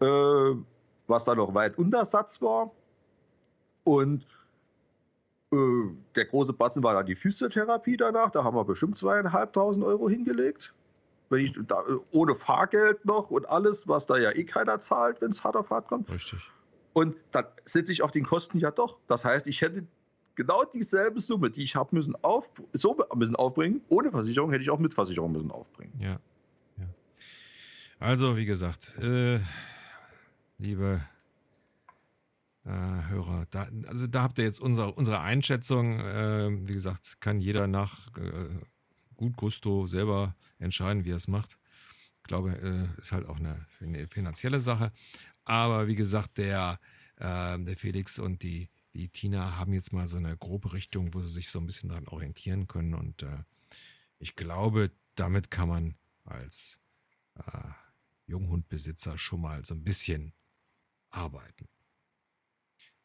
[0.00, 0.54] äh,
[1.06, 2.70] was dann noch weit unter Satz war.
[3.84, 4.24] Und
[5.52, 5.56] äh,
[6.14, 8.30] der große Batzen war dann die Physiotherapie danach.
[8.30, 10.74] Da haben wir bestimmt zweieinhalbtausend Euro hingelegt.
[11.30, 15.22] Wenn ich da, äh, ohne Fahrgeld noch und alles, was da ja eh keiner zahlt,
[15.22, 16.10] wenn es hart auf hart kommt.
[16.10, 16.40] Richtig.
[16.92, 18.98] Und dann sitze ich auf den Kosten ja doch.
[19.06, 19.86] Das heißt, ich hätte
[20.34, 23.80] genau dieselbe Summe, die ich habe müssen, auf, so müssen aufbringen.
[23.88, 25.94] Ohne Versicherung hätte ich auch mit Versicherung müssen aufbringen.
[26.00, 26.18] Ja.
[26.78, 26.88] ja.
[28.00, 29.40] Also, wie gesagt, äh,
[30.58, 31.00] liebe
[32.64, 33.46] äh, Hörer.
[33.50, 36.00] Da, also da habt ihr jetzt unsere, unsere Einschätzung.
[36.00, 38.48] Äh, wie gesagt, kann jeder nach äh,
[39.20, 41.58] gut Gusto selber entscheiden, wie er es macht.
[42.22, 44.92] Ich glaube, äh, ist halt auch eine, eine, finanzielle Sache.
[45.44, 46.80] Aber wie gesagt, der,
[47.16, 51.20] äh, der Felix und die, die Tina haben jetzt mal so eine grobe Richtung, wo
[51.20, 52.94] sie sich so ein bisschen daran orientieren können.
[52.94, 53.44] Und äh,
[54.18, 56.78] ich glaube, damit kann man als
[58.26, 60.32] Junghundbesitzer schon mal so ein bisschen
[61.10, 61.68] arbeiten.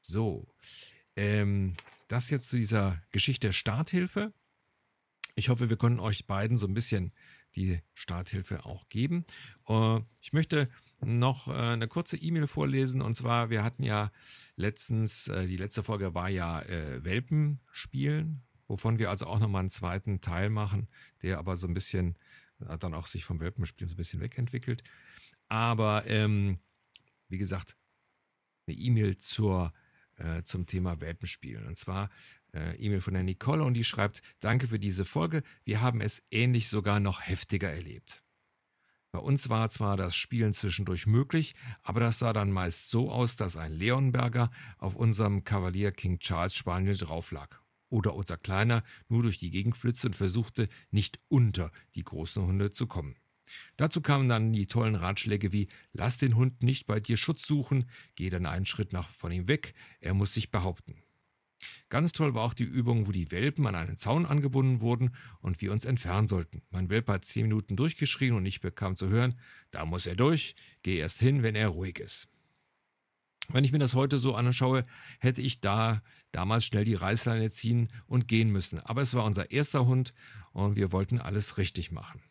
[0.01, 0.47] So,
[1.15, 1.73] ähm,
[2.07, 4.33] das jetzt zu dieser Geschichte der Starthilfe.
[5.37, 7.11] Ich hoffe, wir konnten euch beiden so ein bisschen
[7.57, 9.25] die Starthilfe auch geben.
[9.67, 10.69] Uh, ich möchte
[11.01, 13.01] noch äh, eine kurze E-Mail vorlesen.
[13.01, 14.11] Und zwar, wir hatten ja
[14.55, 19.69] letztens, äh, die letzte Folge war ja äh, Welpenspielen, wovon wir also auch nochmal einen
[19.69, 20.87] zweiten Teil machen,
[21.21, 22.17] der aber so ein bisschen
[22.65, 24.83] äh, dann auch sich vom Welpenspielen so ein bisschen wegentwickelt.
[25.49, 26.59] Aber ähm,
[27.27, 27.75] wie gesagt,
[28.67, 29.73] eine E-Mail zur
[30.17, 31.67] äh, zum Thema Welpenspielen.
[31.67, 32.09] Und zwar
[32.55, 35.43] äh, E-Mail von der Nicole und die schreibt, danke für diese Folge.
[35.63, 38.23] Wir haben es ähnlich sogar noch heftiger erlebt.
[39.11, 43.37] Bei uns war zwar das Spielen zwischendurch möglich, aber das sah dann meist so aus,
[43.37, 47.61] dass ein Leonberger auf unserem Kavalier King Charles Spaniel drauf lag.
[47.87, 52.71] oder unser Kleiner nur durch die Gegend flitzte und versuchte, nicht unter die großen Hunde
[52.71, 53.15] zu kommen.
[53.77, 57.89] Dazu kamen dann die tollen Ratschläge wie Lass den Hund nicht bei dir Schutz suchen,
[58.15, 61.04] geh dann einen Schritt nach von ihm weg, er muss sich behaupten.
[61.89, 65.61] Ganz toll war auch die Übung, wo die Welpen an einen Zaun angebunden wurden und
[65.61, 66.61] wir uns entfernen sollten.
[66.71, 69.39] Mein Welpe hat zehn Minuten durchgeschrien und ich bekam zu hören,
[69.71, 72.27] da muss er durch, geh erst hin, wenn er ruhig ist.
[73.49, 74.85] Wenn ich mir das heute so anschaue,
[75.19, 76.01] hätte ich da
[76.31, 78.79] damals schnell die Reißleine ziehen und gehen müssen.
[78.79, 80.13] Aber es war unser erster Hund
[80.51, 82.21] und wir wollten alles richtig machen.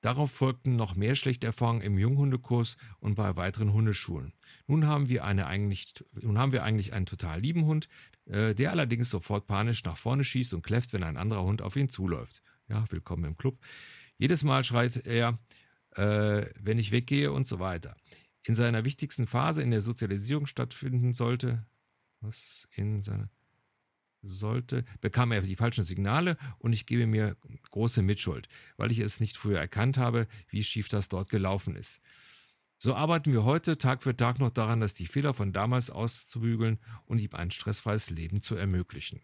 [0.00, 4.32] Darauf folgten noch mehr schlechte Erfahrungen im Junghundekurs und bei weiteren Hundeschulen.
[4.66, 7.88] Nun haben wir, eine eigentlich, nun haben wir eigentlich einen total lieben Hund,
[8.26, 11.74] äh, der allerdings sofort panisch nach vorne schießt und kläfft, wenn ein anderer Hund auf
[11.74, 12.42] ihn zuläuft.
[12.68, 13.58] Ja, willkommen im Club.
[14.18, 15.38] Jedes Mal schreit er,
[15.96, 17.96] äh, wenn ich weggehe und so weiter.
[18.44, 21.66] In seiner wichtigsten Phase, in der Sozialisierung stattfinden sollte,
[22.20, 23.28] was in seiner
[24.22, 27.36] sollte, bekam er die falschen Signale und ich gebe mir
[27.70, 32.00] große Mitschuld, weil ich es nicht früher erkannt habe, wie schief das dort gelaufen ist.
[32.80, 36.78] So arbeiten wir heute Tag für Tag noch daran, dass die Fehler von damals auszubügeln
[37.06, 39.20] und ihm ein stressfreies Leben zu ermöglichen.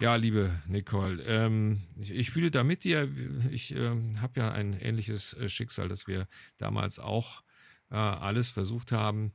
[0.00, 3.08] Ja, liebe Nicole, ähm, ich, ich, fühle da mit dir.
[3.50, 7.42] Ich ähm, habe ja ein ähnliches äh, Schicksal, dass wir damals auch
[7.90, 9.32] äh, alles versucht haben.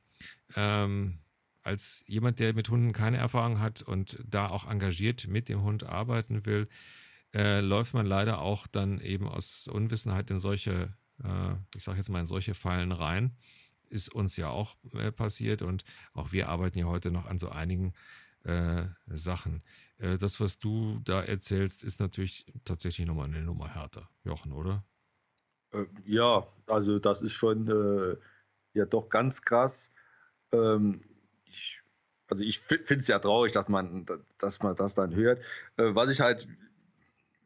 [0.55, 1.19] Ähm,
[1.63, 5.83] als jemand, der mit Hunden keine Erfahrung hat und da auch engagiert mit dem Hund
[5.83, 6.67] arbeiten will,
[7.33, 10.93] äh, läuft man leider auch dann eben aus Unwissenheit in solche,
[11.23, 13.35] äh, ich sage jetzt mal in solche Fallen rein.
[13.89, 17.49] Ist uns ja auch äh, passiert und auch wir arbeiten ja heute noch an so
[17.49, 17.93] einigen
[18.43, 19.61] äh, Sachen.
[19.97, 24.83] Äh, das, was du da erzählst, ist natürlich tatsächlich nochmal eine Nummer härter, Jochen, oder?
[25.71, 28.17] Äh, ja, also das ist schon
[28.73, 29.91] ja doch ganz krass.
[30.53, 31.01] Ähm,
[31.51, 31.81] ich,
[32.29, 34.05] also ich finde es ja traurig, dass man,
[34.37, 35.41] dass man das dann hört.
[35.77, 36.47] Äh, was ich halt,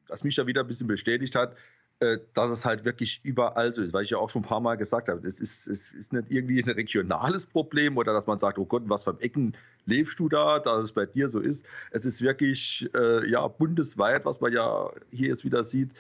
[0.08, 1.56] was mich da wieder ein bisschen bestätigt hat,
[2.02, 4.60] äh, dass es halt wirklich überall so ist, weil ich ja auch schon ein paar
[4.60, 8.38] Mal gesagt habe, es ist, es ist nicht irgendwie ein regionales Problem oder dass man
[8.38, 11.66] sagt, oh Gott, was für Ecken lebst du da, dass es bei dir so ist.
[11.92, 15.92] Es ist wirklich äh, ja bundesweit, was man ja hier jetzt wieder sieht,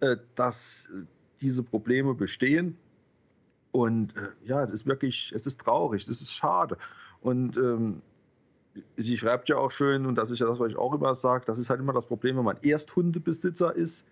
[0.00, 0.88] äh, dass
[1.40, 2.76] diese Probleme bestehen.
[3.70, 6.78] Und äh, ja, es ist wirklich, es ist traurig, es ist schade.
[7.24, 8.02] Und ähm,
[8.96, 11.46] sie schreibt ja auch schön, und das ist ja das, was ich auch immer sage,
[11.46, 14.04] das ist halt immer das Problem, wenn man erst Hundebesitzer ist.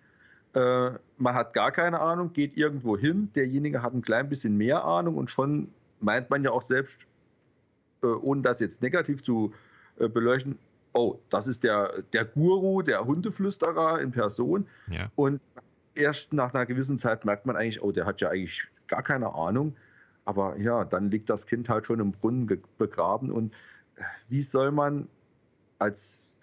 [0.55, 4.83] Äh, man hat gar keine Ahnung, geht irgendwo hin, derjenige hat ein klein bisschen mehr
[4.83, 7.05] Ahnung und schon meint man ja auch selbst,
[8.01, 9.53] äh, ohne das jetzt negativ zu
[9.99, 10.57] äh, beleuchten,
[10.93, 14.65] oh, das ist der, der Guru, der Hundeflüsterer in Person.
[14.89, 15.11] Ja.
[15.15, 15.39] Und
[15.93, 19.35] erst nach einer gewissen Zeit merkt man eigentlich, oh, der hat ja eigentlich gar keine
[19.35, 19.75] Ahnung.
[20.25, 23.31] Aber ja, dann liegt das Kind halt schon im Brunnen begraben.
[23.31, 23.53] Und
[23.95, 25.07] äh, wie soll man
[25.79, 26.37] als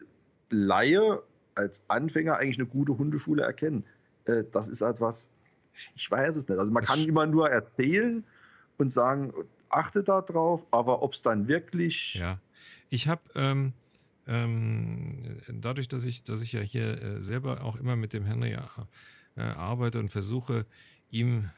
[0.51, 1.23] Laie,
[1.55, 3.85] als Anfänger eigentlich eine gute Hundeschule erkennen?
[4.27, 5.29] Äh, das ist etwas,
[5.95, 6.59] ich weiß es nicht.
[6.59, 8.25] Also man kann immer nur erzählen
[8.79, 9.33] und sagen,
[9.69, 12.15] achte da drauf, aber ob es dann wirklich.
[12.15, 12.39] Ja,
[12.91, 13.23] ich habe.
[13.35, 13.73] Ähm
[14.27, 18.57] ähm, dadurch, dass ich, dass ich ja hier äh, selber auch immer mit dem Henry
[19.35, 20.67] arbeite und versuche,
[21.11, 21.51] ihm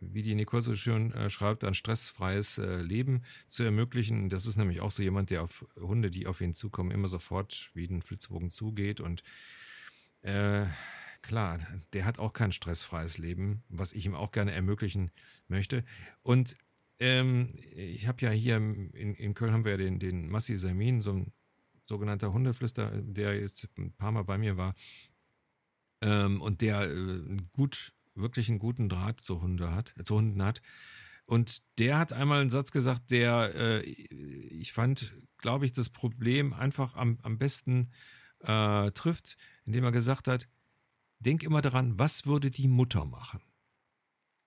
[0.00, 4.28] wie die Nicole so schön äh, schreibt, ein stressfreies äh, Leben zu ermöglichen.
[4.28, 7.70] Das ist nämlich auch so jemand, der auf Hunde, die auf ihn zukommen, immer sofort
[7.74, 9.00] wie ein Flitzbogen zugeht.
[9.00, 9.22] Und
[10.22, 10.66] äh,
[11.22, 11.58] klar,
[11.92, 15.10] der hat auch kein stressfreies Leben, was ich ihm auch gerne ermöglichen
[15.48, 15.84] möchte.
[16.22, 16.56] Und
[16.98, 21.00] ähm, ich habe ja hier in, in, Köln haben wir ja den, den Massi Samin,
[21.00, 21.32] so ein
[21.84, 24.74] sogenannter Hundeflüster, der jetzt ein paar Mal bei mir war.
[26.02, 30.62] Ähm, und der äh, gut wirklich einen guten Draht zu, Hunde hat, zu Hunden hat.
[31.24, 36.52] Und der hat einmal einen Satz gesagt, der, äh, ich fand, glaube ich, das Problem
[36.52, 37.92] einfach am, am besten
[38.40, 40.48] äh, trifft, indem er gesagt hat,
[41.20, 43.42] denk immer daran, was würde die Mutter machen?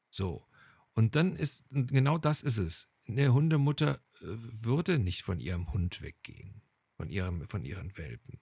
[0.10, 0.46] So.
[0.94, 2.90] Und dann ist, genau das ist es.
[3.08, 6.62] Eine Hundemutter äh, würde nicht von ihrem Hund weggehen,
[6.98, 8.40] von, ihrem, von ihren Welpen.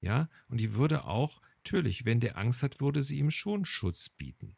[0.00, 4.08] Ja, und die würde auch, natürlich, wenn der Angst hat, würde sie ihm schon Schutz
[4.08, 4.56] bieten.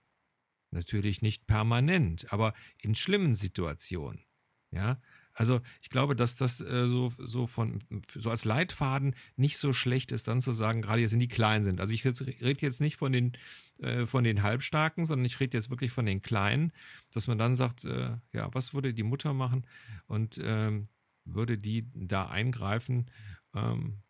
[0.71, 4.25] Natürlich nicht permanent, aber in schlimmen Situationen.
[4.73, 5.01] Ja,
[5.33, 10.13] also ich glaube, dass das äh, so, so von so als Leitfaden nicht so schlecht
[10.13, 11.81] ist, dann zu sagen, gerade jetzt, wenn die klein sind.
[11.81, 13.33] Also ich rede jetzt nicht von den,
[13.79, 16.73] äh, von den Halbstarken, sondern ich rede jetzt wirklich von den Kleinen,
[17.11, 19.67] dass man dann sagt, äh, ja, was würde die Mutter machen
[20.07, 20.87] und ähm,
[21.25, 23.07] würde die da eingreifen?
[23.53, 24.03] Ähm,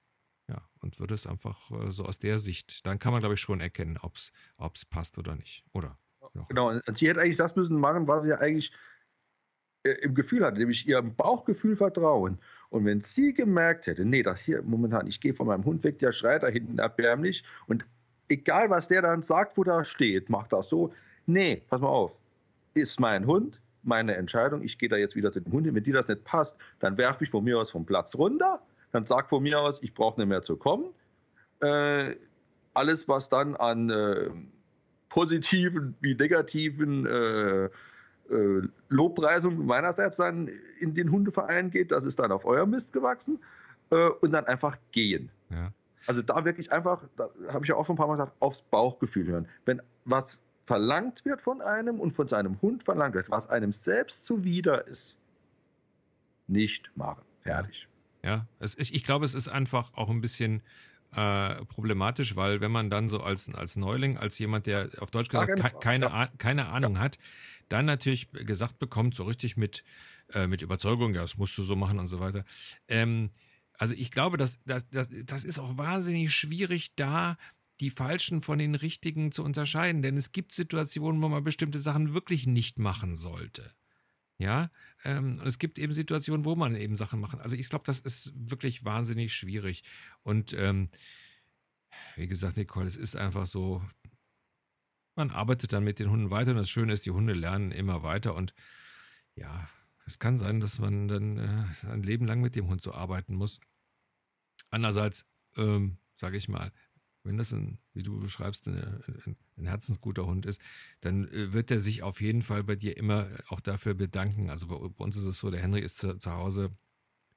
[0.51, 3.41] ja, und würde es einfach äh, so aus der Sicht, dann kann man, glaube ich,
[3.41, 5.65] schon erkennen, ob es passt oder nicht.
[5.73, 5.97] Oder?
[6.49, 8.73] Genau, und sie hätte eigentlich das müssen machen, was sie eigentlich
[9.85, 12.39] äh, im Gefühl hatte, nämlich ihrem Bauchgefühl vertrauen.
[12.69, 15.99] Und wenn sie gemerkt hätte, nee, das hier momentan, ich gehe von meinem Hund weg,
[15.99, 17.87] der schreit da hinten erbärmlich und
[18.29, 20.93] egal was der dann sagt, wo da steht, macht das so,
[21.27, 22.21] nee, pass mal auf,
[22.75, 25.83] ist mein Hund, meine Entscheidung, ich gehe da jetzt wieder zu dem Hund hin, wenn
[25.83, 29.31] dir das nicht passt, dann werf mich von mir aus vom Platz runter, dann sag
[29.31, 30.87] von mir aus, ich brauche nicht mehr zu kommen.
[31.61, 32.17] Äh,
[32.75, 34.31] alles, was dann an äh,
[35.09, 40.49] positiven wie negativen äh, äh, Lobpreisung meinerseits dann
[40.79, 43.41] in den Hundeverein geht, das ist dann auf euer Mist gewachsen
[43.91, 45.31] äh, und dann einfach gehen.
[45.51, 45.73] Ja.
[46.07, 48.63] Also da wirklich einfach, da habe ich ja auch schon ein paar Mal gesagt, aufs
[48.63, 49.49] Bauchgefühl hören.
[49.67, 54.25] Wenn was verlangt wird von einem und von seinem Hund verlangt wird, was einem selbst
[54.25, 55.17] zuwider ist,
[56.47, 57.23] nicht machen.
[57.41, 57.83] Fertig.
[57.83, 57.89] Ja,
[58.59, 60.63] es, ich, ich glaube, es ist einfach auch ein bisschen
[61.15, 65.29] äh, problematisch, weil wenn man dann so als, als Neuling, als jemand, der auf Deutsch
[65.29, 66.29] gesagt ke keine, ja.
[66.39, 67.01] keine Ahnung ja.
[67.01, 67.19] hat,
[67.69, 69.85] dann natürlich gesagt bekommt, so richtig mit,
[70.33, 72.45] äh, mit Überzeugung, ja, das musst du so machen und so weiter.
[72.89, 73.31] Ähm,
[73.79, 77.37] also ich glaube, das, das, das, das ist auch wahnsinnig schwierig, da
[77.81, 80.03] die Falschen von den Richtigen zu unterscheiden.
[80.03, 83.73] Denn es gibt Situationen, wo man bestimmte Sachen wirklich nicht machen sollte.
[84.41, 84.71] Ja,
[85.05, 87.39] ähm, und es gibt eben Situationen, wo man eben Sachen macht.
[87.41, 89.83] Also ich glaube, das ist wirklich wahnsinnig schwierig.
[90.23, 90.89] Und ähm,
[92.17, 93.83] wie gesagt, Nicole, es ist einfach so,
[95.15, 98.03] man arbeitet dann mit den Hunden weiter und das Schöne ist, die Hunde lernen immer
[98.03, 98.55] weiter und
[99.35, 99.69] ja,
[100.07, 103.35] es kann sein, dass man dann äh, ein Leben lang mit dem Hund so arbeiten
[103.35, 103.61] muss.
[104.71, 105.27] Andererseits,
[105.59, 106.73] ähm, sage ich mal,
[107.23, 110.61] wenn das ein, wie du beschreibst, ein, ein herzensguter Hund ist,
[111.01, 114.51] dann äh, wird er sich auf jeden Fall bei dir immer auch dafür bedanken.
[114.51, 116.77] Also bei, bei uns ist es so, der Henry ist zu, zu Hause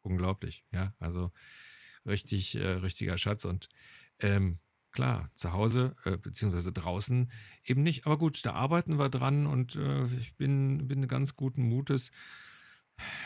[0.01, 1.31] unglaublich, ja, also
[2.05, 3.69] richtig, äh, richtiger Schatz und
[4.19, 4.59] ähm,
[4.91, 7.31] klar, zu Hause äh, beziehungsweise draußen
[7.63, 8.05] eben nicht.
[8.05, 12.11] Aber gut, da arbeiten wir dran und äh, ich bin, bin ganz guten Mutes.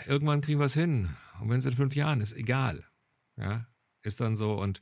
[0.07, 1.09] Irgendwann kriegen wir es hin.
[1.41, 2.85] Und wenn es in fünf Jahren ist, egal.
[3.35, 3.67] Ja,
[4.01, 4.81] ist dann so und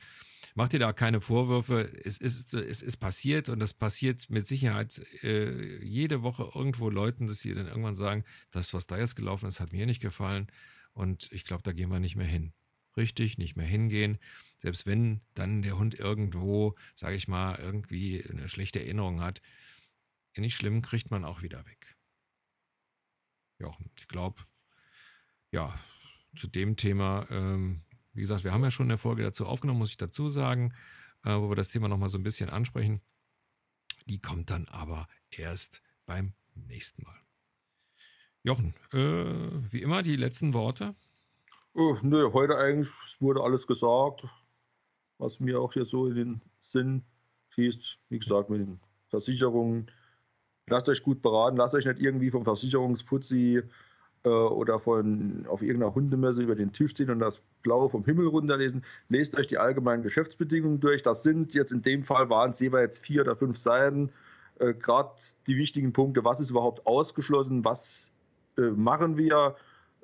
[0.56, 1.91] mach dir da keine Vorwürfe.
[2.04, 7.28] Es ist, es ist passiert und das passiert mit Sicherheit äh, jede Woche irgendwo Leuten,
[7.28, 10.48] dass sie dann irgendwann sagen, das, was da jetzt gelaufen ist, hat mir nicht gefallen
[10.94, 12.54] und ich glaube, da gehen wir nicht mehr hin.
[12.98, 14.18] Richtig, nicht mehr hingehen.
[14.58, 19.41] Selbst wenn dann der Hund irgendwo, sage ich mal, irgendwie eine schlechte Erinnerung hat,
[20.38, 21.98] nicht schlimm, kriegt man auch wieder weg.
[23.60, 24.41] Ja, ich glaube,
[25.52, 25.78] ja,
[26.36, 27.82] zu dem Thema ähm,
[28.15, 30.73] wie gesagt, wir haben ja schon eine Folge dazu aufgenommen, muss ich dazu sagen,
[31.23, 33.01] äh, wo wir das Thema nochmal so ein bisschen ansprechen.
[34.08, 37.19] Die kommt dann aber erst beim nächsten Mal.
[38.43, 40.95] Jochen, äh, wie immer die letzten Worte.
[41.73, 44.25] Oh, nö, heute eigentlich wurde alles gesagt,
[45.17, 47.04] was mir auch hier so in den Sinn
[47.49, 47.99] schießt.
[48.10, 49.91] Wie gesagt, mit den Versicherungen.
[50.67, 53.63] Lasst euch gut beraten, lasst euch nicht irgendwie vom Versicherungsfuzzi
[54.26, 58.28] äh, oder von auf irgendeiner Hundemesse über den Tisch ziehen und das Blaue vom Himmel
[58.28, 58.84] runterlesen.
[59.08, 61.04] Lest euch die allgemeinen Geschäftsbedingungen durch.
[61.04, 64.12] Das sind jetzt in dem Fall waren es jeweils vier oder fünf Seiten.
[64.60, 65.14] Äh, Gerade
[65.48, 68.12] die wichtigen Punkte, was ist überhaupt ausgeschlossen, was
[68.58, 69.56] äh, machen wir,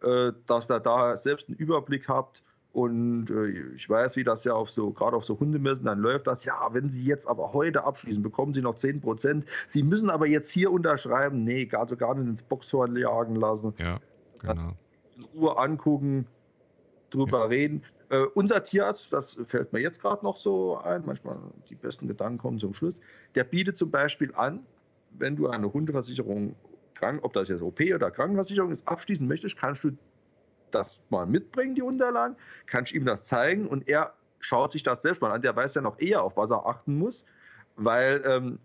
[0.03, 2.43] äh, dass ihr da selbst einen Überblick habt.
[2.73, 6.27] Und äh, ich weiß, wie das ja auf so, gerade auf so Hundemessen dann läuft,
[6.27, 9.45] dass ja, wenn Sie jetzt aber heute abschließen, bekommen Sie noch 10 Prozent.
[9.67, 11.43] Sie müssen aber jetzt hier unterschreiben.
[11.43, 13.73] Nee, also gar nicht ins Boxhorn jagen lassen.
[13.77, 13.99] Ja.
[14.41, 14.73] Genau.
[15.15, 16.27] In Ruhe angucken,
[17.09, 17.45] drüber ja.
[17.45, 17.83] reden.
[18.09, 21.37] Äh, unser Tierarzt, das fällt mir jetzt gerade noch so ein, manchmal
[21.69, 22.95] die besten Gedanken kommen zum Schluss,
[23.35, 24.65] der bietet zum Beispiel an,
[25.11, 26.55] wenn du eine Hundeversicherung,
[27.21, 29.91] ob das jetzt OP oder Krankenversicherung ist, abschließen möchtest, kannst du
[30.69, 35.21] das mal mitbringen, die Unterlagen, kannst ihm das zeigen und er schaut sich das selbst
[35.21, 35.41] mal an.
[35.41, 37.25] Der weiß ja noch eher, auf was er achten muss,
[37.75, 38.59] weil ähm,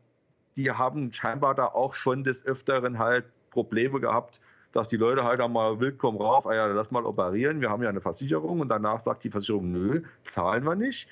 [0.56, 4.40] die haben scheinbar da auch schon des Öfteren halt Probleme gehabt,
[4.76, 7.88] dass die Leute halt einmal willkommen rauf, ah ja, lass mal operieren, wir haben ja
[7.88, 11.08] eine Versicherung und danach sagt die Versicherung, nö, zahlen wir nicht.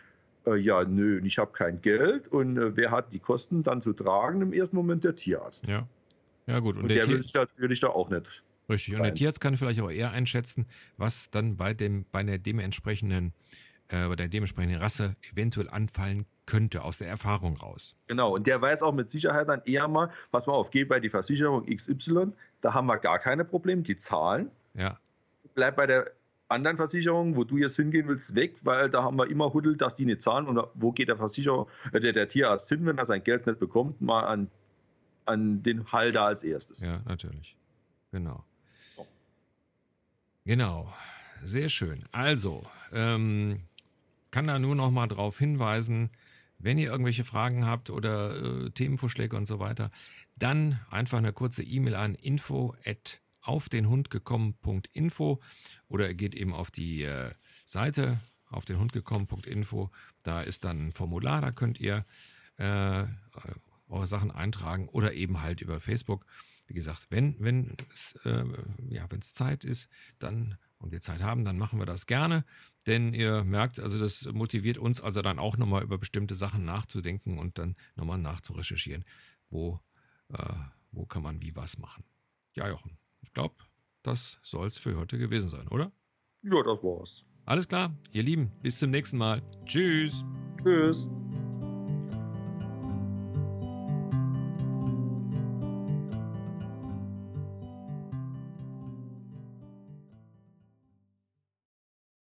[0.46, 3.94] Äh, ja, nö, ich habe kein Geld und äh, wer hat die Kosten dann zu
[3.94, 4.42] tragen?
[4.42, 5.66] Im ersten Moment der Tierarzt.
[5.66, 5.88] Ja,
[6.46, 6.77] ja gut.
[6.77, 8.44] Und, und der, der will ich da, will ich da auch nicht.
[8.68, 10.66] Richtig, und der Tierarzt kann vielleicht auch eher einschätzen,
[10.98, 13.33] was dann bei, dem, bei der dementsprechenden äh,
[14.09, 17.97] bei der dementsprechenden Rasse eventuell anfallen könnte, aus der Erfahrung raus.
[18.07, 21.01] Genau, und der weiß auch mit Sicherheit dann eher mal, pass mal auf, geh bei
[21.01, 24.51] die Versicherung XY, da haben wir gar keine Probleme, die zahlen.
[24.75, 24.99] Ja.
[25.55, 26.11] Bleib bei der
[26.49, 29.95] anderen Versicherung, wo du jetzt hingehen willst, weg, weil da haben wir immer Huddel, dass
[29.95, 30.47] die nicht zahlen.
[30.47, 33.59] Und wo geht der Versicherer, äh, der, der Tierarzt hin, wenn er sein Geld nicht
[33.59, 34.51] bekommt, mal an,
[35.27, 36.81] an den Halter als erstes.
[36.81, 37.57] Ja, natürlich.
[38.13, 38.45] Genau.
[40.45, 40.92] Genau.
[41.42, 42.05] Sehr schön.
[42.13, 43.61] Also, ähm,
[44.35, 46.11] kann da nur noch mal darauf hinweisen,
[46.59, 49.93] wenn ihr irgendwelche Fragen habt oder äh, Themenvorschläge und so weiter,
[50.35, 52.75] dann einfach eine kurze E-Mail an info
[53.43, 55.41] auf den Hund gekommen.info
[55.87, 57.31] oder ihr geht eben auf die äh,
[57.65, 59.91] Seite auf den Hund gekommen.info.
[60.25, 62.03] Da ist dann ein Formular, da könnt ihr
[62.57, 63.05] äh,
[63.87, 66.27] eure Sachen eintragen oder eben halt über Facebook.
[66.67, 68.45] Wie gesagt, wenn wenn es äh,
[68.89, 72.44] ja, wenn's Zeit ist, dann und wir Zeit haben, dann machen wir das gerne.
[72.87, 77.38] Denn ihr merkt, also das motiviert uns also dann auch nochmal über bestimmte Sachen nachzudenken
[77.38, 79.04] und dann nochmal nachzurecherchieren,
[79.50, 79.81] wo,
[80.33, 80.54] äh,
[80.92, 82.04] wo kann man wie was machen.
[82.54, 83.56] Ja, Jochen, ich glaube,
[84.02, 85.90] das soll es für heute gewesen sein, oder?
[86.42, 87.25] Ja, das war's.
[87.46, 89.42] Alles klar, ihr Lieben, bis zum nächsten Mal.
[89.66, 90.25] Tschüss.
[90.62, 91.08] Tschüss.